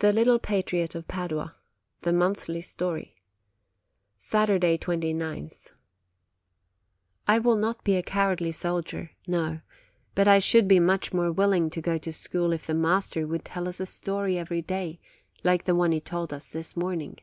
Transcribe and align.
THE 0.00 0.12
LITTLE 0.12 0.40
PATRIOT 0.40 0.96
OF 0.96 1.06
PADUA 1.06 1.54
(The 2.00 2.12
Monthly 2.12 2.60
Story,) 2.60 3.14
Saturday, 4.16 4.76
29th. 4.76 5.70
I 7.28 7.38
will 7.38 7.54
not 7.56 7.84
be 7.84 7.94
a 7.94 8.02
"cowardly 8.02 8.50
soldier," 8.50 9.12
no; 9.28 9.60
but 10.16 10.26
I 10.26 10.40
should 10.40 10.66
be 10.66 10.80
much 10.80 11.12
more 11.12 11.30
willing 11.30 11.70
to 11.70 11.80
go 11.80 11.98
to 11.98 12.12
school 12.12 12.52
if 12.52 12.66
the 12.66 12.74
master 12.74 13.28
would 13.28 13.44
tell 13.44 13.68
us 13.68 13.78
a 13.78 13.86
story 13.86 14.36
every 14.36 14.60
day, 14.62 14.98
like 15.44 15.62
the 15.66 15.76
one 15.76 15.92
he 15.92 16.00
told 16.00 16.32
us 16.34 16.48
this 16.48 16.76
morning. 16.76 17.18